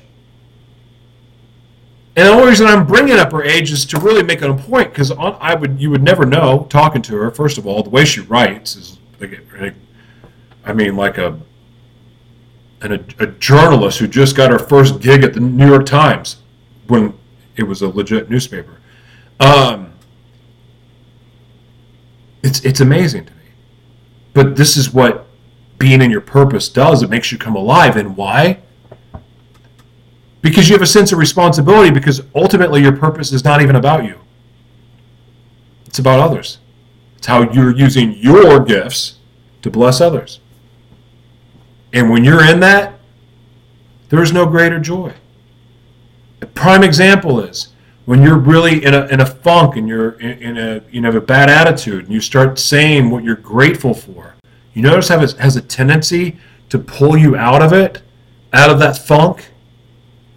[2.19, 4.89] And the only reason I'm bringing up her age is to really make a point
[4.89, 7.31] because I would you would never know talking to her.
[7.31, 9.41] First of all, the way she writes is like,
[10.65, 11.39] I mean, like a
[12.81, 16.41] and a, a, journalist who just got her first gig at the New York Times
[16.87, 17.17] when
[17.55, 18.81] it was a legit newspaper.
[19.39, 19.93] Um,
[22.43, 23.45] it's it's amazing to me,
[24.33, 25.25] but this is what
[25.77, 27.01] being in your purpose does.
[27.01, 28.59] It makes you come alive, and why?
[30.41, 31.91] Because you have a sense of responsibility.
[31.91, 34.19] Because ultimately, your purpose is not even about you;
[35.85, 36.59] it's about others.
[37.17, 39.17] It's how you're using your gifts
[39.61, 40.39] to bless others.
[41.91, 42.99] And when you're in that,
[44.09, 45.13] there is no greater joy.
[46.41, 47.73] A prime example is
[48.05, 51.11] when you're really in a, in a funk and you're in, in a you know
[51.11, 54.35] have a bad attitude and you start saying what you're grateful for.
[54.73, 56.37] You notice how it has a tendency
[56.69, 58.01] to pull you out of it,
[58.53, 59.49] out of that funk,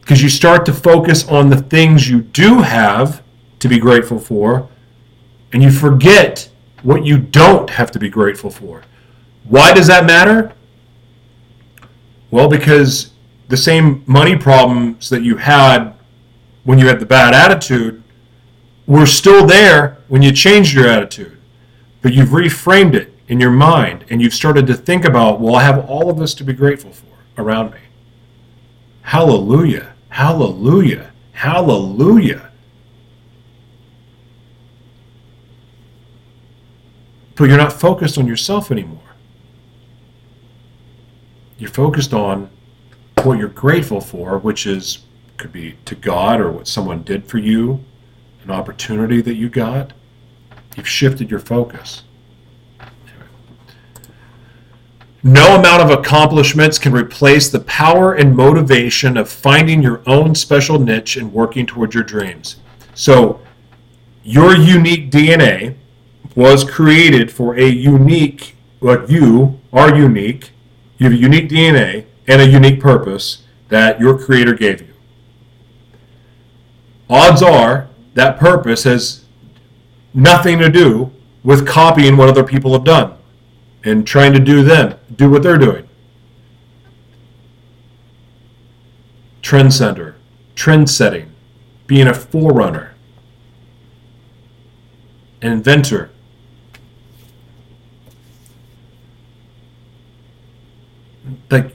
[0.02, 3.22] because you start to focus on the things you do have
[3.60, 4.68] to be grateful for,
[5.52, 6.50] and you forget
[6.82, 8.82] what you don't have to be grateful for.
[9.44, 10.52] Why does that matter?
[12.30, 13.12] Well, because
[13.48, 15.94] the same money problems that you had
[16.64, 18.02] when you had the bad attitude
[18.86, 21.38] were still there when you changed your attitude.
[22.00, 25.62] But you've reframed it in your mind and you've started to think about, well, I
[25.62, 27.06] have all of this to be grateful for
[27.38, 27.78] around me.
[29.02, 29.91] Hallelujah.
[30.12, 31.10] Hallelujah.
[31.32, 32.50] Hallelujah.
[37.34, 39.00] But you're not focused on yourself anymore.
[41.56, 42.50] You're focused on
[43.22, 44.98] what you're grateful for, which is
[45.38, 47.82] could be to God or what someone did for you,
[48.44, 49.94] an opportunity that you got.
[50.76, 52.02] You've shifted your focus.
[55.24, 60.80] No amount of accomplishments can replace the power and motivation of finding your own special
[60.80, 62.56] niche and working towards your dreams.
[62.94, 63.40] So,
[64.24, 65.76] your unique DNA
[66.34, 70.50] was created for a unique, what you are unique,
[70.98, 74.94] you have a unique DNA and a unique purpose that your Creator gave you.
[77.08, 79.24] Odds are that purpose has
[80.12, 81.12] nothing to do
[81.44, 83.16] with copying what other people have done
[83.84, 85.88] and trying to do them, do what they're doing.
[89.40, 90.16] Trend center,
[90.54, 91.32] trend setting,
[91.86, 92.94] being a forerunner,
[95.40, 96.10] an inventor,
[101.50, 101.74] like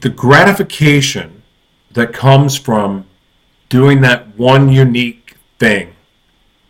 [0.00, 1.42] the gratification
[1.92, 3.06] that comes from
[3.68, 5.94] doing that one unique thing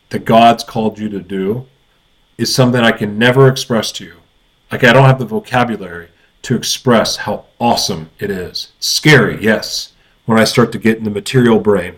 [0.08, 1.66] that God's called you to do
[2.38, 4.16] is something I can never express to you.
[4.70, 6.08] Like I don't have the vocabulary
[6.42, 8.72] to express how awesome it is.
[8.78, 9.92] Scary, yes,
[10.26, 11.96] when I start to get in the material brain.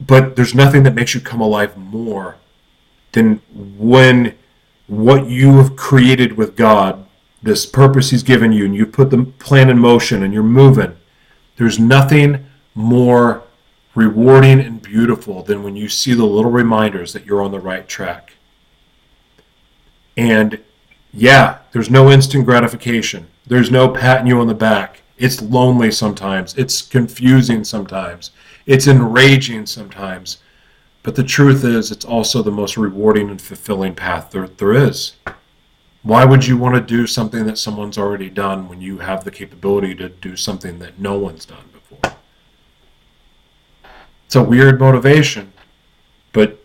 [0.00, 2.36] But there's nothing that makes you come alive more
[3.12, 4.34] than when
[4.86, 7.06] what you have created with God,
[7.42, 10.96] this purpose He's given you, and you put the plan in motion and you're moving,
[11.56, 13.42] there's nothing more
[13.98, 17.88] rewarding and beautiful than when you see the little reminders that you're on the right
[17.88, 18.34] track.
[20.16, 20.60] And
[21.12, 23.26] yeah, there's no instant gratification.
[23.44, 25.02] There's no patting you on the back.
[25.16, 26.56] It's lonely sometimes.
[26.56, 28.30] It's confusing sometimes.
[28.66, 30.38] It's enraging sometimes.
[31.02, 35.14] But the truth is, it's also the most rewarding and fulfilling path there, there is.
[36.02, 39.32] Why would you want to do something that someone's already done when you have the
[39.32, 41.77] capability to do something that no one's done before?
[44.28, 45.54] It's a weird motivation,
[46.34, 46.62] but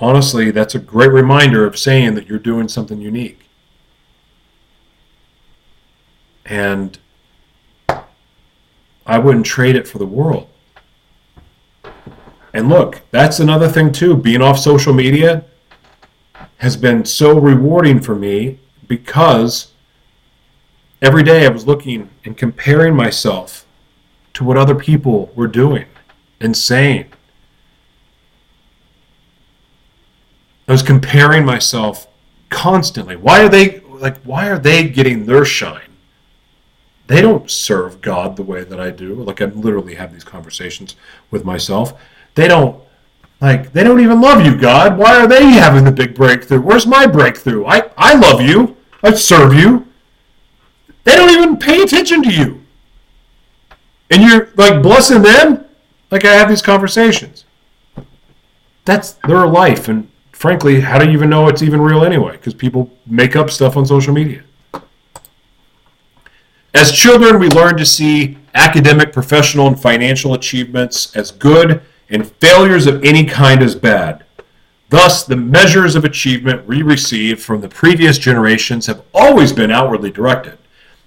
[0.00, 3.46] honestly, that's a great reminder of saying that you're doing something unique.
[6.44, 6.98] And
[9.06, 10.48] I wouldn't trade it for the world.
[12.52, 14.16] And look, that's another thing too.
[14.16, 15.44] Being off social media
[16.56, 19.70] has been so rewarding for me because
[21.00, 23.64] every day I was looking and comparing myself
[24.32, 25.86] to what other people were doing
[26.54, 27.12] saying.
[30.66, 32.06] I was comparing myself
[32.48, 33.16] constantly.
[33.16, 35.90] Why are they like why are they getting their shine?
[37.08, 39.14] They don't serve God the way that I do.
[39.14, 40.94] Like I literally have these conversations
[41.30, 42.00] with myself.
[42.36, 42.80] They don't
[43.40, 44.96] like they don't even love you, God.
[44.96, 46.60] Why are they having the big breakthrough?
[46.60, 47.66] Where's my breakthrough?
[47.66, 48.76] I, I love you.
[49.02, 49.88] I serve you.
[51.04, 52.62] They don't even pay attention to you.
[54.10, 55.64] And you're like blessing them?
[56.10, 57.44] Like I have these conversations.
[58.84, 62.32] That's their life and frankly, how do you even know it's even real anyway?
[62.32, 64.42] Because people make up stuff on social media.
[66.72, 72.86] As children, we learn to see academic, professional, and financial achievements as good and failures
[72.86, 74.24] of any kind as bad.
[74.88, 80.10] Thus, the measures of achievement we receive from the previous generations have always been outwardly
[80.10, 80.56] directed.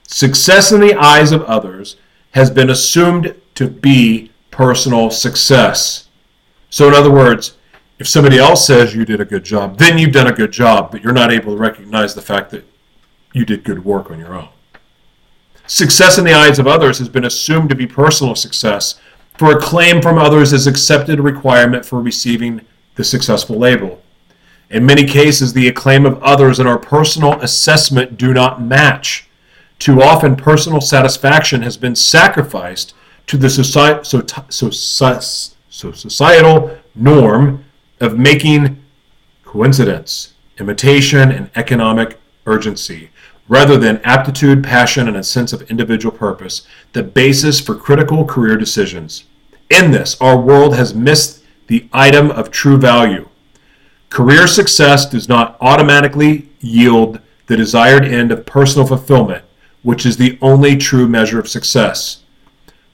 [0.08, 1.96] Success in the eyes of others
[2.32, 6.08] has been assumed to be personal success.
[6.70, 7.58] So, in other words,
[7.98, 10.92] if somebody else says you did a good job, then you've done a good job,
[10.92, 12.64] but you're not able to recognize the fact that
[13.34, 14.50] you did good work on your own.
[15.66, 19.00] Success in the eyes of others has been assumed to be personal success,
[19.38, 22.62] for acclaim from others is accepted requirement for receiving
[22.96, 24.02] the successful label.
[24.70, 29.28] In many cases, the acclaim of others and our personal assessment do not match.
[29.80, 32.94] Too often, personal satisfaction has been sacrificed
[33.28, 37.64] to the society, so, so, so societal norm
[38.00, 38.84] of making
[39.46, 43.10] coincidence, imitation, and economic urgency,
[43.48, 48.58] rather than aptitude, passion, and a sense of individual purpose, the basis for critical career
[48.58, 49.26] decisions.
[49.70, 53.30] In this, our world has missed the item of true value.
[54.10, 59.44] Career success does not automatically yield the desired end of personal fulfillment,
[59.82, 62.23] which is the only true measure of success.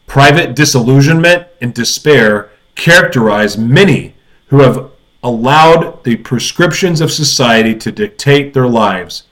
[0.09, 4.15] Private disillusionment and despair characterize many
[4.47, 4.89] who have
[5.21, 9.25] allowed the prescriptions of society to dictate their lives.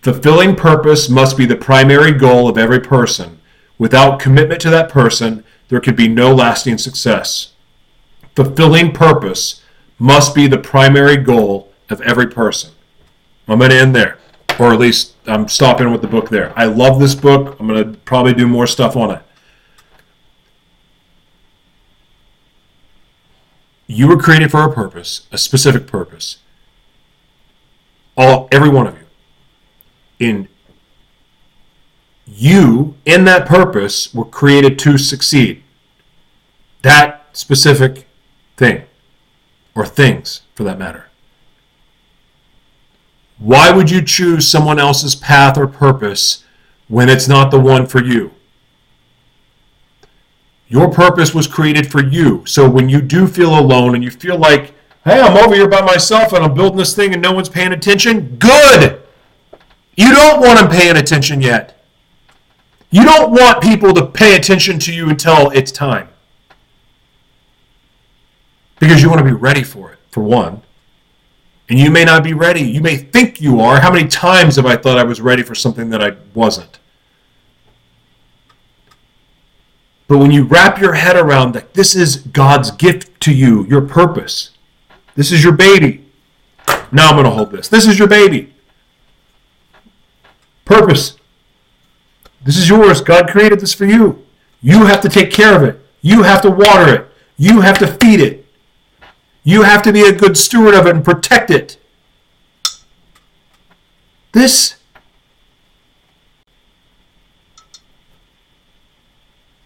[0.00, 3.38] Fulfilling purpose must be the primary goal of every person.
[3.76, 7.52] Without commitment to that person, there could be no lasting success.
[8.34, 9.60] Fulfilling purpose
[9.98, 12.70] must be the primary goal of every person.
[13.46, 14.16] I'm going to end there,
[14.58, 16.54] or at least I'm stopping with the book there.
[16.56, 17.60] I love this book.
[17.60, 19.22] I'm going to probably do more stuff on it.
[23.86, 26.38] You were created for a purpose, a specific purpose.
[28.16, 29.06] All every one of you.
[30.18, 30.48] In
[32.26, 35.62] you, in that purpose, were created to succeed.
[36.82, 38.08] That specific
[38.56, 38.84] thing,
[39.74, 41.08] or things for that matter.
[43.38, 46.44] Why would you choose someone else's path or purpose
[46.88, 48.32] when it's not the one for you?
[50.68, 52.44] Your purpose was created for you.
[52.46, 55.80] So when you do feel alone and you feel like, hey, I'm over here by
[55.80, 59.00] myself and I'm building this thing and no one's paying attention, good.
[59.96, 61.84] You don't want them paying attention yet.
[62.90, 66.08] You don't want people to pay attention to you until it's time.
[68.78, 70.62] Because you want to be ready for it, for one.
[71.68, 72.60] And you may not be ready.
[72.60, 73.80] You may think you are.
[73.80, 76.75] How many times have I thought I was ready for something that I wasn't?
[80.08, 83.82] But when you wrap your head around that this is God's gift to you, your
[83.82, 84.50] purpose,
[85.14, 86.04] this is your baby.
[86.92, 87.68] Now I'm going to hold this.
[87.68, 88.54] This is your baby.
[90.64, 91.16] Purpose.
[92.44, 93.00] This is yours.
[93.00, 94.24] God created this for you.
[94.62, 95.80] You have to take care of it.
[96.00, 97.10] You have to water it.
[97.36, 98.46] You have to feed it.
[99.42, 101.78] You have to be a good steward of it and protect it.
[104.32, 104.75] This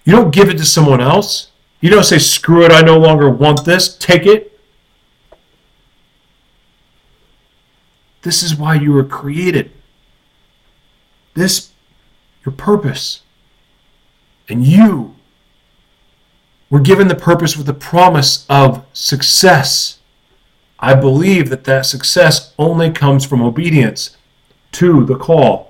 [0.05, 1.51] You don't give it to someone else.
[1.81, 3.97] You don't say, screw it, I no longer want this.
[3.97, 4.59] Take it.
[8.23, 9.71] This is why you were created.
[11.35, 11.71] This,
[12.45, 13.23] your purpose.
[14.49, 15.15] And you
[16.69, 19.99] were given the purpose with the promise of success.
[20.79, 24.17] I believe that that success only comes from obedience
[24.73, 25.70] to the call.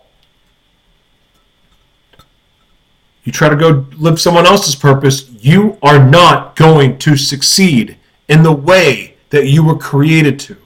[3.24, 7.96] You try to go live someone else's purpose, you are not going to succeed
[8.28, 10.56] in the way that you were created to.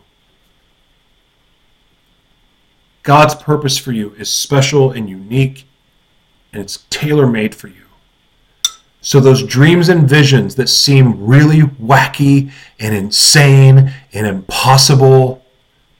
[3.03, 5.67] God's purpose for you is special and unique,
[6.53, 7.85] and it's tailor made for you.
[9.03, 12.51] So, those dreams and visions that seem really wacky
[12.81, 15.45] and insane and impossible,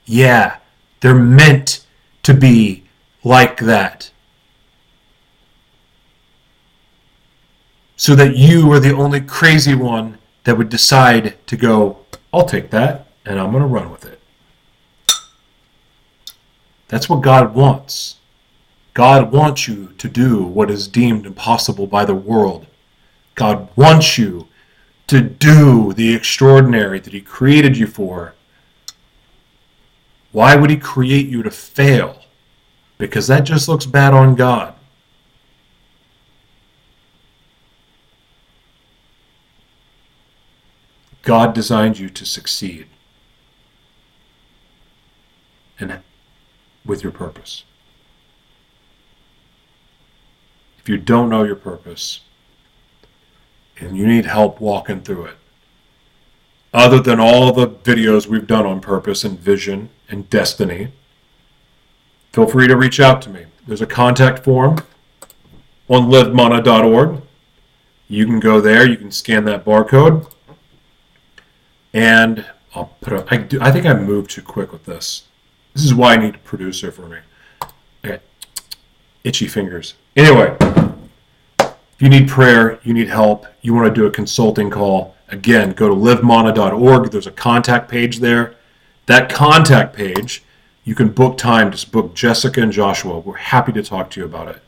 [0.05, 0.57] yeah,
[1.01, 1.85] they're meant
[2.23, 2.83] to be
[3.23, 4.09] like that.
[8.05, 11.97] So that you are the only crazy one that would decide to go,
[12.31, 14.21] I'll take that and I'm going to run with it.
[16.87, 18.17] That's what God wants.
[18.93, 22.67] God wants you to do what is deemed impossible by the world.
[23.33, 24.49] God wants you
[25.07, 28.35] to do the extraordinary that He created you for.
[30.31, 32.21] Why would He create you to fail?
[32.99, 34.74] Because that just looks bad on God.
[41.25, 42.85] God designed you to succeed
[45.79, 45.99] and
[46.85, 47.63] with your purpose.
[50.77, 52.21] If you don't know your purpose
[53.79, 55.35] and you need help walking through it,
[56.71, 60.91] other than all the videos we've done on purpose and vision and destiny,
[62.33, 63.45] feel free to reach out to me.
[63.65, 64.77] There's a contact form
[65.89, 67.23] on livemana.org.
[68.07, 70.31] You can go there, you can scan that barcode,
[71.95, 75.23] and I'll put I, do, I think I moved too quick with this.
[75.73, 77.19] This is why I need a producer for me.
[78.03, 78.19] Okay.
[79.23, 79.95] Itchy fingers.
[80.15, 80.57] Anyway,
[81.59, 85.71] if you need prayer, you need help, you want to do a consulting call, again,
[85.71, 87.11] go to livemana.org.
[87.11, 88.55] There's a contact page there.
[89.05, 90.43] That contact page,
[90.83, 91.71] you can book time.
[91.71, 93.19] Just book Jessica and Joshua.
[93.19, 94.61] We're happy to talk to you about it.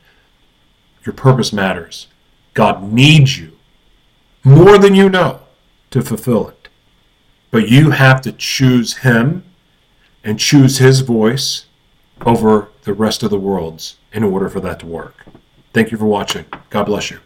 [1.05, 2.07] Your purpose matters.
[2.53, 3.51] God needs you
[4.45, 5.41] more than you know
[5.91, 6.56] to fulfill it.
[7.51, 9.43] But you have to choose Him
[10.27, 11.65] and choose his voice
[12.25, 15.25] over the rest of the world's in order for that to work.
[15.71, 16.43] Thank you for watching.
[16.69, 17.19] God bless you.